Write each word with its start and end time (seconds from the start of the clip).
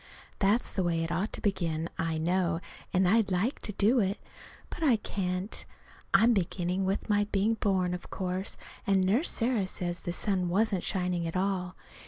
That's 0.39 0.71
the 0.71 0.81
way 0.83 1.03
it 1.03 1.11
ought 1.11 1.31
to 1.33 1.41
begin, 1.41 1.87
I 1.99 2.17
know, 2.17 2.59
and 2.91 3.07
I'd 3.07 3.29
like 3.29 3.59
to 3.59 3.71
do 3.73 3.99
it, 3.99 4.17
but 4.71 4.81
I 4.81 4.95
can't. 4.95 5.63
I'm 6.11 6.33
beginning 6.33 6.85
with 6.85 7.07
my 7.07 7.25
being 7.31 7.53
born, 7.53 7.93
of 7.93 8.09
course, 8.09 8.57
and 8.87 9.03
Nurse 9.03 9.29
Sarah 9.29 9.67
says 9.67 9.99
the 9.99 10.11
sun 10.11 10.49
wasn't 10.49 10.83
shining 10.83 11.27
at 11.27 11.37
all. 11.37 11.75